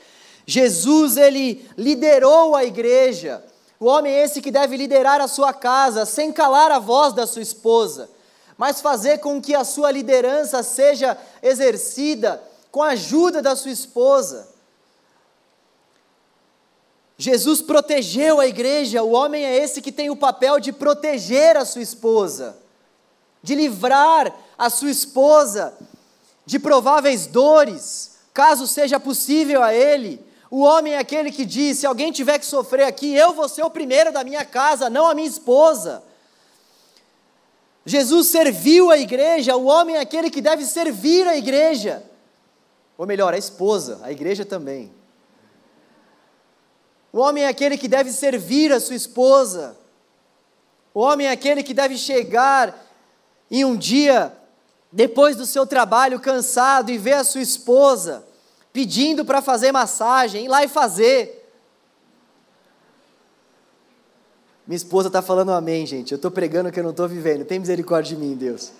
[0.46, 3.42] Jesus, ele liderou a igreja,
[3.78, 7.26] o homem é esse que deve liderar a sua casa, sem calar a voz da
[7.26, 8.10] sua esposa,
[8.58, 14.49] mas fazer com que a sua liderança seja exercida com a ajuda da sua esposa.
[17.20, 21.66] Jesus protegeu a igreja, o homem é esse que tem o papel de proteger a
[21.66, 22.56] sua esposa,
[23.42, 25.76] de livrar a sua esposa
[26.46, 30.18] de prováveis dores, caso seja possível a ele,
[30.50, 33.64] o homem é aquele que diz: se alguém tiver que sofrer aqui, eu vou ser
[33.64, 36.02] o primeiro da minha casa, não a minha esposa.
[37.84, 42.02] Jesus serviu a igreja, o homem é aquele que deve servir a igreja.
[42.96, 44.90] Ou melhor, a esposa, a igreja também.
[47.12, 49.76] O homem é aquele que deve servir a sua esposa.
[50.94, 52.86] O homem é aquele que deve chegar
[53.50, 54.36] em um dia,
[54.92, 58.24] depois do seu trabalho, cansado, e ver a sua esposa
[58.72, 61.36] pedindo para fazer massagem, ir lá e fazer.
[64.66, 66.12] Minha esposa está falando amém, gente.
[66.12, 67.44] Eu estou pregando que eu não estou vivendo.
[67.44, 68.72] Tem misericórdia de mim, Deus.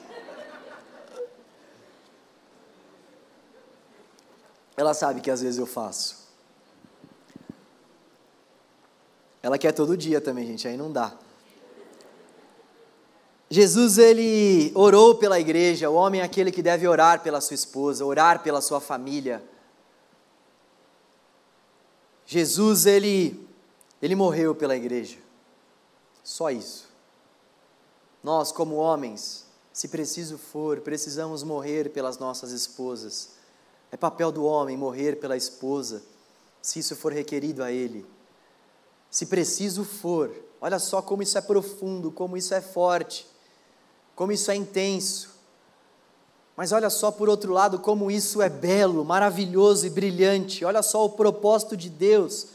[4.77, 6.30] Ela sabe que às vezes eu faço.
[9.43, 11.17] Ela quer todo dia também, gente, aí não dá.
[13.49, 18.05] Jesus ele orou pela igreja, o homem é aquele que deve orar pela sua esposa,
[18.05, 19.43] orar pela sua família.
[22.25, 23.45] Jesus, ele,
[24.01, 25.19] ele morreu pela igreja.
[26.23, 26.89] Só isso.
[28.23, 33.31] Nós, como homens, se preciso for, precisamos morrer pelas nossas esposas.
[33.91, 36.05] É papel do homem morrer pela esposa,
[36.63, 38.07] se isso for requerido a ele.
[39.11, 43.27] Se preciso for, olha só como isso é profundo, como isso é forte,
[44.15, 45.31] como isso é intenso.
[46.57, 50.65] Mas olha só por outro lado como isso é belo, maravilhoso e brilhante.
[50.65, 52.49] Olha só o propósito de Deus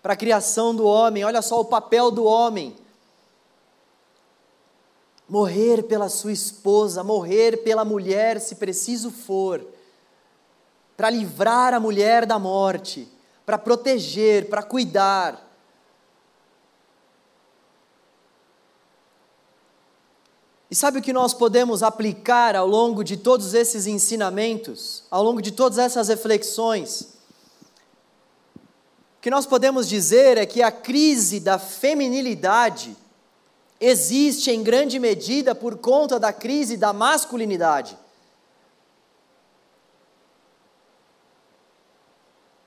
[0.00, 2.76] para a criação do homem, olha só o papel do homem.
[5.28, 9.64] Morrer pela sua esposa, morrer pela mulher, se preciso for,
[10.96, 13.06] para livrar a mulher da morte,
[13.44, 15.49] para proteger, para cuidar.
[20.70, 25.42] E sabe o que nós podemos aplicar ao longo de todos esses ensinamentos, ao longo
[25.42, 27.00] de todas essas reflexões?
[29.18, 32.96] O que nós podemos dizer é que a crise da feminilidade
[33.80, 37.98] existe em grande medida por conta da crise da masculinidade.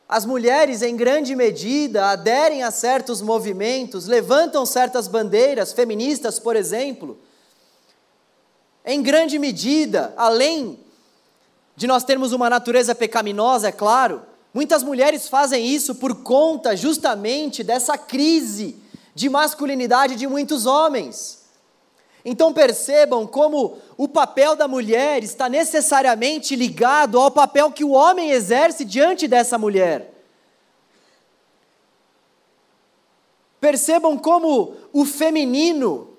[0.10, 7.18] As mulheres, em grande medida, aderem a certos movimentos, levantam certas bandeiras feministas, por exemplo,
[8.86, 10.80] em grande medida, além
[11.76, 14.22] de nós termos uma natureza pecaminosa, é claro,
[14.54, 18.78] muitas mulheres fazem isso por conta justamente dessa crise
[19.16, 21.44] de masculinidade de muitos homens.
[22.26, 28.32] Então percebam como o papel da mulher está necessariamente ligado ao papel que o homem
[28.32, 30.14] exerce diante dessa mulher.
[33.60, 36.13] Percebam como o feminino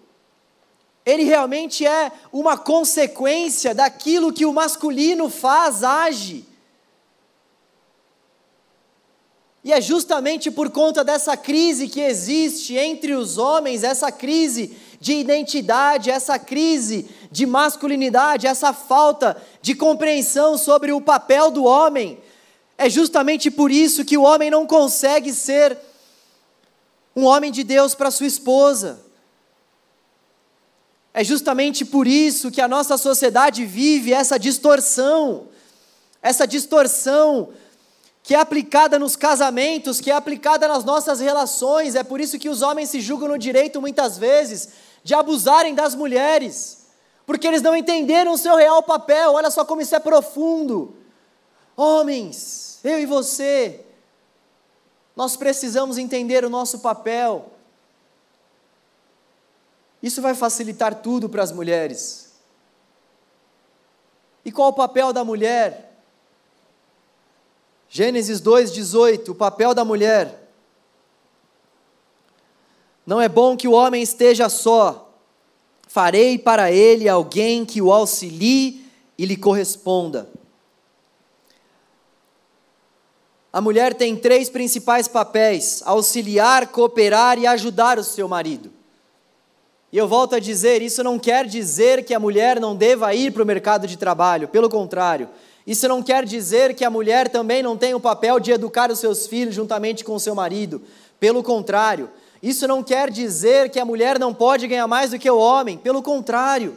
[1.05, 6.47] ele realmente é uma consequência daquilo que o masculino faz, age.
[9.63, 15.15] E é justamente por conta dessa crise que existe entre os homens, essa crise de
[15.15, 22.19] identidade, essa crise de masculinidade, essa falta de compreensão sobre o papel do homem.
[22.77, 25.79] É justamente por isso que o homem não consegue ser
[27.17, 29.01] um homem de Deus para sua esposa.
[31.17, 35.47] É justamente por isso que a nossa sociedade vive essa distorção,
[36.21, 37.51] essa distorção
[38.21, 41.95] que é aplicada nos casamentos, que é aplicada nas nossas relações.
[41.95, 44.71] É por isso que os homens se julgam no direito muitas vezes
[45.05, 46.83] de abusarem das mulheres.
[47.27, 49.33] porque eles não entenderam o seu real papel.
[49.33, 50.95] Olha só como isso é profundo.
[51.75, 53.81] Homens, eu e você,
[55.17, 57.54] nós precisamos entender o nosso papel.
[60.05, 62.31] Isso vai facilitar tudo para as mulheres.
[64.45, 65.99] E qual o papel da mulher?
[67.89, 70.47] Gênesis 2,18, o papel da mulher.
[73.07, 75.11] Não é bom que o homem esteja só.
[75.89, 78.87] Farei para ele alguém que o auxilie
[79.17, 80.29] e lhe corresponda.
[83.51, 88.84] A mulher tem três principais papéis: auxiliar, cooperar e ajudar o seu marido.
[89.95, 93.33] E eu volto a dizer: isso não quer dizer que a mulher não deva ir
[93.33, 95.29] para o mercado de trabalho, pelo contrário.
[95.65, 98.99] Isso não quer dizer que a mulher também não tem o papel de educar os
[98.99, 100.83] seus filhos juntamente com o seu marido,
[101.21, 102.11] pelo contrário.
[102.43, 105.79] Isso não quer dizer que a mulher não pode ganhar mais do que o homem,
[105.79, 106.77] pelo contrário.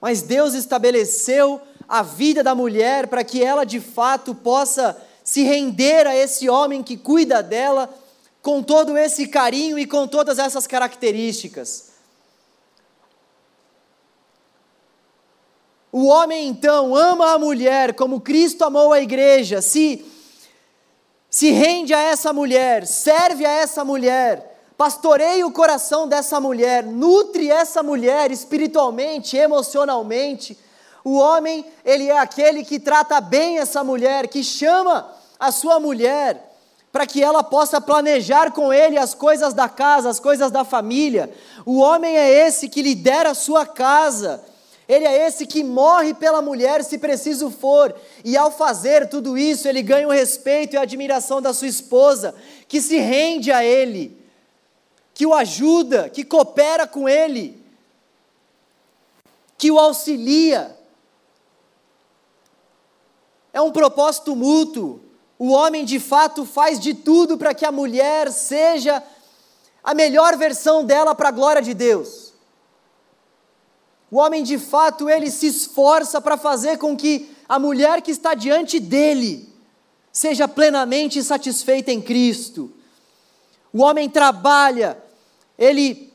[0.00, 6.04] Mas Deus estabeleceu a vida da mulher para que ela de fato possa se render
[6.04, 7.88] a esse homem que cuida dela
[8.46, 11.90] com todo esse carinho e com todas essas características.
[15.90, 20.06] O homem então ama a mulher como Cristo amou a igreja, se
[21.28, 27.50] se rende a essa mulher, serve a essa mulher, pastoreia o coração dessa mulher, nutre
[27.50, 30.56] essa mulher espiritualmente, emocionalmente,
[31.02, 36.45] o homem, ele é aquele que trata bem essa mulher, que chama a sua mulher
[36.96, 41.30] para que ela possa planejar com ele as coisas da casa, as coisas da família.
[41.66, 44.42] O homem é esse que lidera a sua casa.
[44.88, 47.94] Ele é esse que morre pela mulher se preciso for,
[48.24, 52.34] e ao fazer tudo isso, ele ganha o respeito e a admiração da sua esposa,
[52.66, 54.18] que se rende a ele,
[55.12, 57.62] que o ajuda, que coopera com ele,
[59.58, 60.74] que o auxilia
[63.52, 65.05] é um propósito mútuo.
[65.38, 69.02] O homem de fato faz de tudo para que a mulher seja
[69.84, 72.32] a melhor versão dela para a glória de Deus.
[74.10, 78.34] O homem de fato ele se esforça para fazer com que a mulher que está
[78.34, 79.52] diante dele
[80.12, 82.72] seja plenamente satisfeita em Cristo.
[83.72, 84.96] O homem trabalha,
[85.58, 86.06] ele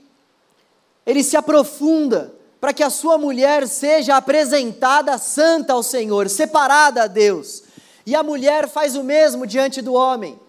[1.06, 7.08] ele se aprofunda para que a sua mulher seja apresentada santa ao Senhor, separada a
[7.08, 7.64] Deus.
[8.06, 10.40] E a mulher faz o mesmo diante do homem.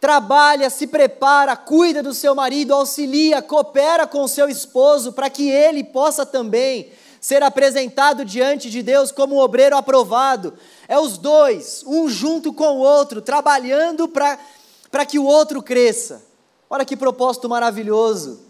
[0.00, 5.50] Trabalha, se prepara, cuida do seu marido, auxilia, coopera com o seu esposo para que
[5.50, 10.54] ele possa também ser apresentado diante de Deus como um obreiro aprovado.
[10.86, 16.24] É os dois, um junto com o outro, trabalhando para que o outro cresça.
[16.70, 18.47] Olha que propósito maravilhoso.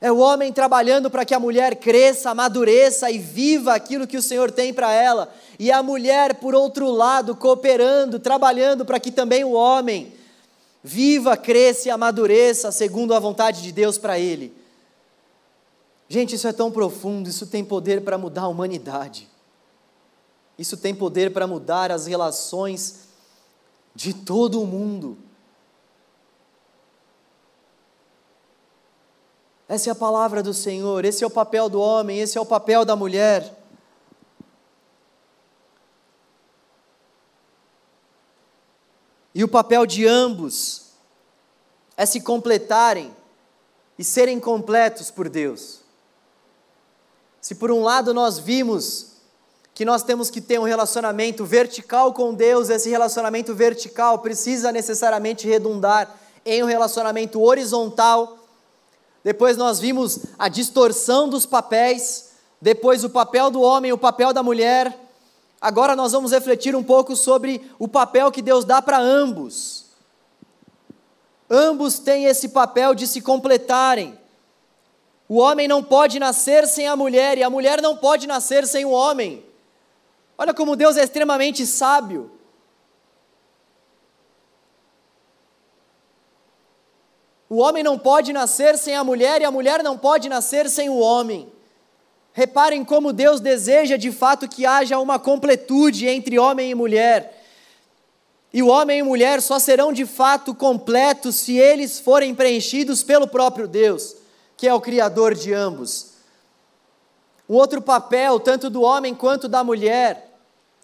[0.00, 4.22] É o homem trabalhando para que a mulher cresça, amadureça e viva aquilo que o
[4.22, 5.32] Senhor tem para ela.
[5.58, 10.12] E a mulher, por outro lado, cooperando, trabalhando para que também o homem
[10.84, 14.54] viva, cresça e amadureça segundo a vontade de Deus para ele.
[16.08, 19.28] Gente, isso é tão profundo, isso tem poder para mudar a humanidade.
[20.58, 23.06] Isso tem poder para mudar as relações
[23.94, 25.18] de todo o mundo.
[29.68, 32.46] Essa é a palavra do Senhor, esse é o papel do homem, esse é o
[32.46, 33.52] papel da mulher.
[39.34, 40.92] E o papel de ambos
[41.96, 43.14] é se completarem
[43.98, 45.80] e serem completos por Deus.
[47.40, 49.16] Se por um lado nós vimos
[49.74, 55.46] que nós temos que ter um relacionamento vertical com Deus, esse relacionamento vertical precisa necessariamente
[55.46, 58.35] redundar em um relacionamento horizontal
[59.26, 62.30] depois nós vimos a distorção dos papéis,
[62.62, 64.96] depois o papel do homem, o papel da mulher.
[65.60, 69.86] Agora nós vamos refletir um pouco sobre o papel que Deus dá para ambos.
[71.50, 74.16] Ambos têm esse papel de se completarem.
[75.28, 78.84] O homem não pode nascer sem a mulher e a mulher não pode nascer sem
[78.84, 79.44] o homem.
[80.38, 82.30] Olha como Deus é extremamente sábio.
[87.48, 90.88] O homem não pode nascer sem a mulher e a mulher não pode nascer sem
[90.88, 91.50] o homem.
[92.32, 97.44] Reparem como Deus deseja de fato que haja uma completude entre homem e mulher.
[98.52, 103.28] E o homem e mulher só serão de fato completos se eles forem preenchidos pelo
[103.28, 104.16] próprio Deus,
[104.56, 106.14] que é o Criador de ambos.
[107.48, 110.36] Um outro papel, tanto do homem quanto da mulher,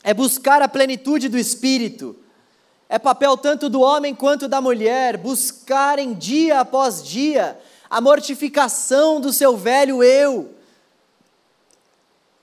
[0.04, 2.16] é buscar a plenitude do Espírito.
[2.92, 9.32] É papel tanto do homem quanto da mulher buscarem dia após dia a mortificação do
[9.32, 10.54] seu velho eu.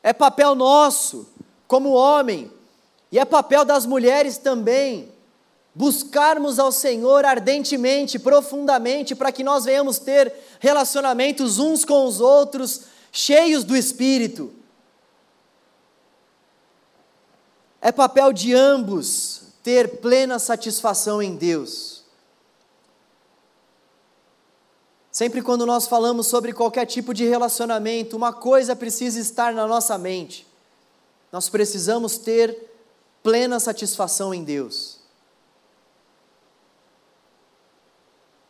[0.02, 1.30] É papel nosso,
[1.68, 2.52] como homem,
[3.12, 5.12] e é papel das mulheres também,
[5.76, 12.86] buscarmos ao Senhor ardentemente, profundamente, para que nós venhamos ter relacionamentos uns com os outros,
[13.12, 14.52] cheios do Espírito.
[17.80, 22.02] É papel de ambos ter plena satisfação em Deus.
[25.12, 29.96] Sempre quando nós falamos sobre qualquer tipo de relacionamento, uma coisa precisa estar na nossa
[29.96, 30.48] mente.
[31.32, 32.68] Nós precisamos ter
[33.22, 34.98] plena satisfação em Deus.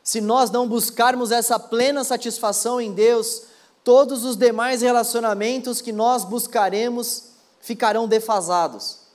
[0.02, 3.44] Se nós não buscarmos essa plena satisfação em Deus,
[3.84, 9.09] todos os demais relacionamentos que nós buscaremos ficarão defasados,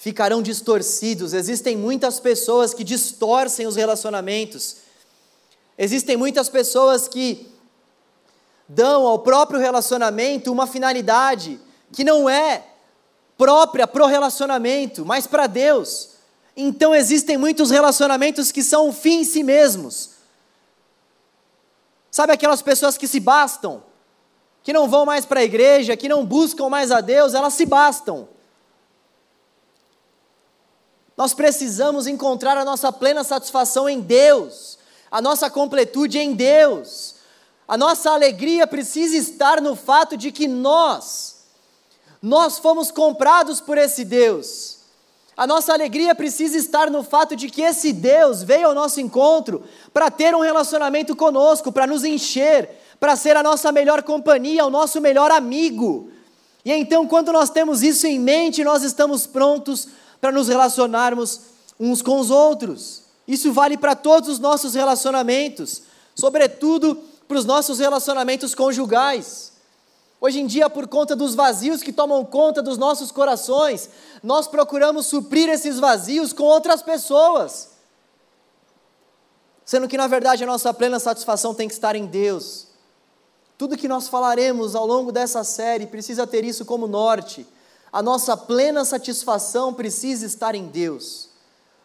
[0.00, 1.32] ficarão distorcidos.
[1.32, 4.90] Existem muitas pessoas que distorcem os relacionamentos
[5.82, 7.50] Existem muitas pessoas que
[8.68, 11.58] dão ao próprio relacionamento uma finalidade
[11.90, 12.66] que não é
[13.38, 16.10] própria para o relacionamento, mas para Deus.
[16.54, 20.10] Então existem muitos relacionamentos que são o fim em si mesmos.
[22.10, 23.82] Sabe aquelas pessoas que se bastam,
[24.62, 27.64] que não vão mais para a igreja, que não buscam mais a Deus, elas se
[27.64, 28.28] bastam.
[31.20, 37.16] Nós precisamos encontrar a nossa plena satisfação em Deus a nossa completude em Deus.
[37.68, 41.44] A nossa alegria precisa estar no fato de que nós,
[42.22, 44.78] nós fomos comprados por esse Deus.
[45.36, 49.62] A nossa alegria precisa estar no fato de que esse Deus veio ao nosso encontro
[49.92, 54.70] para ter um relacionamento conosco, para nos encher, para ser a nossa melhor companhia, o
[54.70, 56.10] nosso melhor amigo.
[56.64, 59.88] E então, quando nós temos isso em mente, nós estamos prontos
[60.20, 61.40] para nos relacionarmos
[61.78, 63.02] uns com os outros.
[63.26, 65.82] Isso vale para todos os nossos relacionamentos,
[66.14, 66.96] sobretudo
[67.26, 69.52] para os nossos relacionamentos conjugais.
[70.20, 73.88] Hoje em dia, por conta dos vazios que tomam conta dos nossos corações,
[74.22, 77.70] nós procuramos suprir esses vazios com outras pessoas.
[79.64, 82.66] Sendo que, na verdade, a nossa plena satisfação tem que estar em Deus.
[83.56, 87.46] Tudo que nós falaremos ao longo dessa série precisa ter isso como norte.
[87.92, 91.30] A nossa plena satisfação precisa estar em Deus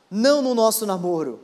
[0.10, 1.42] não no nosso namoro,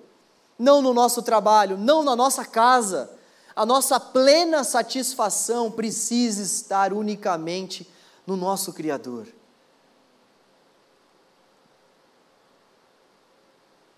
[0.57, 3.11] não no nosso trabalho, não na nossa casa.
[3.55, 7.89] A nossa plena satisfação precisa estar unicamente
[8.25, 9.27] no nosso Criador.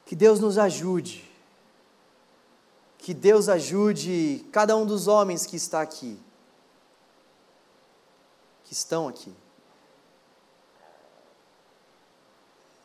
[0.05, 1.29] Que Deus nos ajude,
[2.97, 6.19] que Deus ajude cada um dos homens que está aqui,
[8.63, 9.33] que estão aqui.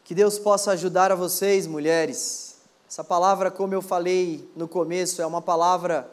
[0.09, 2.57] Que Deus possa ajudar a vocês, mulheres.
[2.89, 6.11] Essa palavra, como eu falei no começo, é uma palavra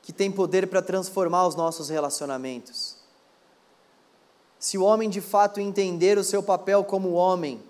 [0.00, 2.96] que tem poder para transformar os nossos relacionamentos.
[4.58, 7.62] Se o homem de fato entender o seu papel como homem,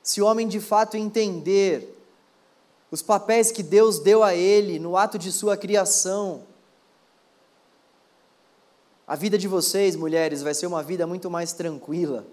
[0.00, 1.92] se o homem de fato entender
[2.88, 6.44] os papéis que Deus deu a ele no ato de sua criação,
[9.06, 12.26] a vida de vocês, mulheres, vai ser uma vida muito mais tranquila.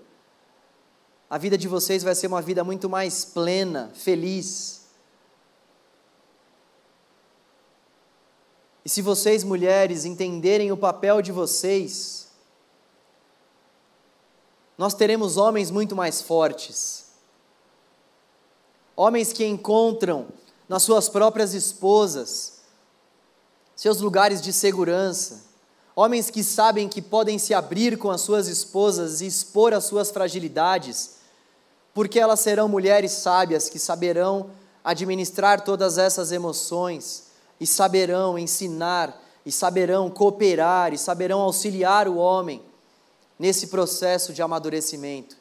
[1.30, 4.82] A vida de vocês vai ser uma vida muito mais plena, feliz.
[8.84, 12.30] E se vocês, mulheres, entenderem o papel de vocês,
[14.76, 17.06] nós teremos homens muito mais fortes.
[18.96, 20.28] Homens que encontram
[20.68, 22.64] nas suas próprias esposas
[23.76, 25.53] seus lugares de segurança
[25.96, 30.10] Homens que sabem que podem se abrir com as suas esposas e expor as suas
[30.10, 31.18] fragilidades,
[31.94, 34.50] porque elas serão mulheres sábias que saberão
[34.84, 37.28] administrar todas essas emoções
[37.60, 42.62] e saberão ensinar e saberão cooperar e saberão auxiliar o homem
[43.38, 45.38] nesse processo de amadurecimento.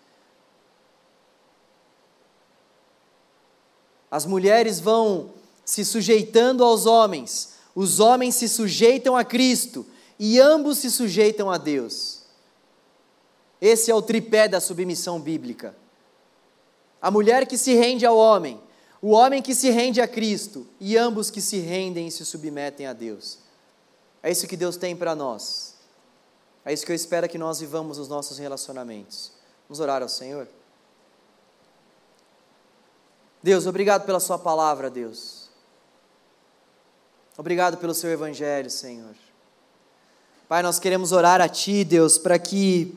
[4.10, 5.30] As mulheres vão
[5.64, 9.86] se sujeitando aos homens, os homens se sujeitam a Cristo
[10.18, 12.22] e ambos se sujeitam a Deus.
[13.60, 15.74] Esse é o tripé da submissão bíblica.
[17.00, 18.60] A mulher que se rende ao homem,
[19.00, 22.86] o homem que se rende a Cristo e ambos que se rendem e se submetem
[22.86, 23.38] a Deus.
[24.22, 25.74] É isso que Deus tem para nós.
[26.64, 29.32] É isso que eu espero que nós vivamos nos nossos relacionamentos.
[29.68, 30.46] Vamos orar ao Senhor.
[33.42, 35.50] Deus, obrigado pela Sua palavra, Deus.
[37.36, 39.16] Obrigado pelo Seu Evangelho, Senhor.
[40.52, 42.94] Pai, nós queremos orar a Ti, Deus, para que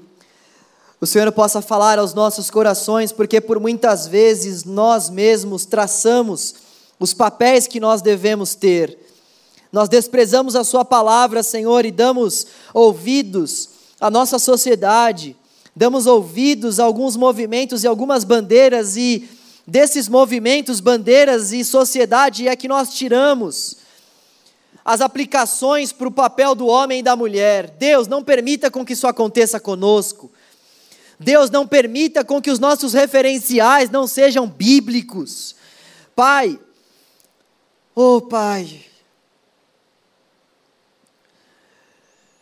[0.99, 6.55] o Senhor possa falar aos nossos corações, porque por muitas vezes nós mesmos traçamos
[6.99, 8.99] os papéis que nós devemos ter.
[9.71, 13.69] Nós desprezamos a Sua palavra, Senhor, e damos ouvidos
[14.01, 15.33] à nossa sociedade,
[15.73, 19.29] damos ouvidos a alguns movimentos e algumas bandeiras, e
[19.65, 23.84] desses movimentos, bandeiras e sociedade é que nós tiramos
[24.85, 27.71] as aplicações para o papel do homem e da mulher.
[27.71, 30.31] Deus, não permita com que isso aconteça conosco.
[31.19, 35.55] Deus, não permita com que os nossos referenciais não sejam bíblicos.
[36.15, 36.59] Pai,
[37.95, 38.85] oh Pai,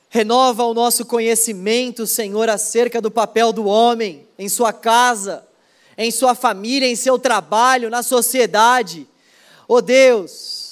[0.10, 5.48] renova o nosso conhecimento, Senhor, acerca do papel do homem em sua casa,
[5.98, 9.08] em sua família, em seu trabalho, na sociedade.
[9.68, 10.62] Oh Deus,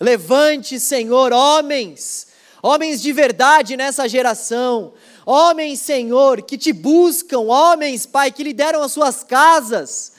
[0.00, 2.28] levante, Senhor, homens,
[2.62, 4.92] homens de verdade nessa geração,
[5.26, 10.12] homens, Senhor, que te buscam, homens, Pai, que lideram as suas casas,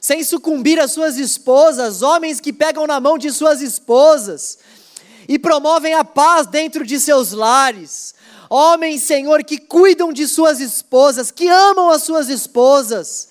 [0.00, 4.58] sem sucumbir às suas esposas, homens que pegam na mão de suas esposas
[5.28, 8.14] e promovem a paz dentro de seus lares,
[8.48, 13.28] homens, Senhor, que cuidam de suas esposas, que amam as suas esposas,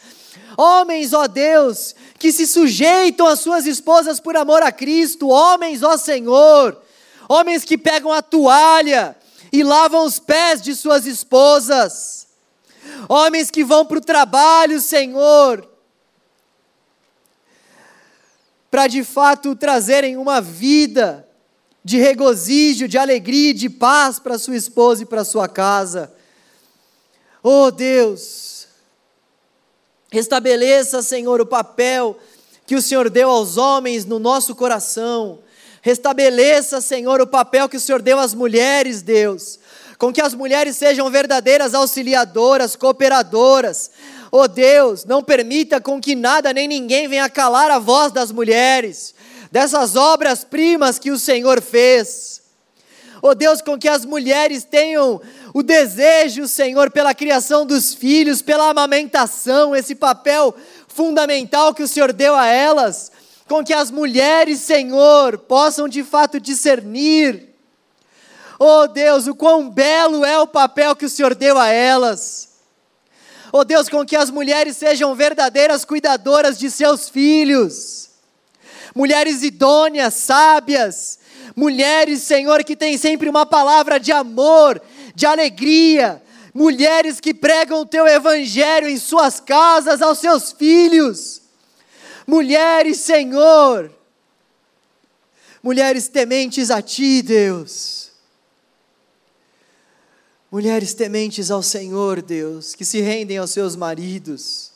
[0.58, 5.98] homens, ó Deus, que se sujeitam às suas esposas por amor a Cristo, homens, ó
[5.98, 6.82] Senhor,
[7.28, 9.16] homens que pegam a toalha
[9.52, 12.28] e lavam os pés de suas esposas,
[13.10, 15.70] homens que vão para o trabalho, Senhor,
[18.72, 21.28] para de fato trazerem uma vida
[21.84, 26.12] de regozijo, de alegria e de paz para sua esposa e para sua casa.
[27.44, 28.55] Oh Deus,
[30.16, 32.18] restabeleça, Senhor, o papel
[32.66, 35.40] que o Senhor deu aos homens no nosso coração
[35.86, 39.60] Restabeleça, Senhor, o papel que o Senhor deu às mulheres, Deus.
[40.00, 43.92] Com que as mulheres sejam verdadeiras auxiliadoras, cooperadoras.
[44.32, 49.14] Oh Deus, não permita com que nada nem ninguém venha calar a voz das mulheres,
[49.52, 52.42] dessas obras-primas que o Senhor fez.
[53.22, 55.22] Oh Deus, com que as mulheres tenham
[55.56, 60.54] o desejo, Senhor, pela criação dos filhos, pela amamentação, esse papel
[60.86, 63.10] fundamental que o Senhor deu a elas
[63.48, 67.56] com que as mulheres, Senhor, possam de fato discernir,
[68.60, 72.50] oh Deus, o quão belo é o papel que o Senhor deu a elas.
[73.54, 78.10] Oh Deus, com que as mulheres sejam verdadeiras cuidadoras de seus filhos,
[78.94, 81.18] mulheres idôneas, sábias,
[81.56, 84.82] mulheres, Senhor, que têm sempre uma palavra de amor,
[85.16, 86.22] de alegria,
[86.54, 91.42] mulheres que pregam o teu evangelho em suas casas aos seus filhos.
[92.28, 93.92] Mulheres, Senhor,
[95.64, 98.12] mulheres tementes a Ti, Deus,
[100.52, 104.72] mulheres tementes ao Senhor, Deus, que se rendem aos seus maridos,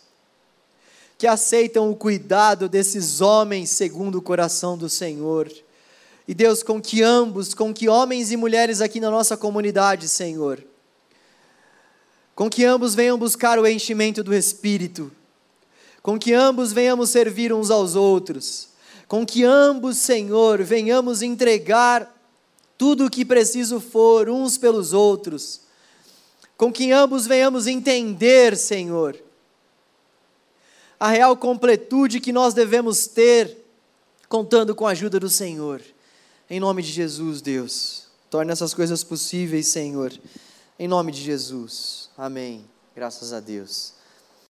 [1.17, 5.51] que aceitam o cuidado desses homens segundo o coração do Senhor.
[6.30, 10.63] E Deus, com que ambos, com que homens e mulheres aqui na nossa comunidade, Senhor,
[12.36, 15.11] com que ambos venham buscar o enchimento do Espírito,
[16.03, 18.69] com que ambos venhamos servir uns aos outros,
[19.07, 22.15] com que ambos, Senhor, venhamos entregar
[22.77, 25.61] tudo o que preciso for uns pelos outros,
[26.55, 29.17] com que ambos venhamos entender, Senhor,
[30.99, 33.65] a real completude que nós devemos ter,
[34.27, 35.82] contando com a ajuda do Senhor.
[36.49, 40.11] Em nome de Jesus, Deus, torne essas coisas possíveis, Senhor.
[40.79, 42.09] Em nome de Jesus.
[42.17, 42.65] Amém.
[42.95, 43.93] Graças a Deus.